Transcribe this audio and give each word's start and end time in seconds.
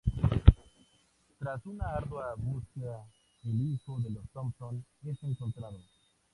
Tras 1.37 1.63
una 1.67 1.85
ardua 1.93 2.33
búsqueda, 2.35 3.05
el 3.43 3.71
hijo 3.75 3.99
de 3.99 4.09
los 4.09 4.27
Thompson 4.31 4.83
es 5.03 5.21
encontrado. 5.21 5.77